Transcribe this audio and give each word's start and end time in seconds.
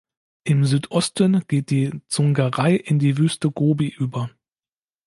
Im 0.45 0.65
Südosten 0.65 1.43
geht 1.47 1.69
die 1.69 1.91
Dsungarei 2.07 2.73
in 2.75 2.97
die 2.97 3.19
Wüste 3.19 3.51
Gobi 3.51 3.89
über. 3.89 4.31